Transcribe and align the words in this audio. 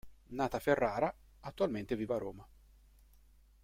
Nata 0.29 0.57
a 0.57 0.59
Ferrara, 0.59 1.15
attualmente 1.41 1.95
vive 1.95 2.15
a 2.15 2.17
Roma. 2.17 2.47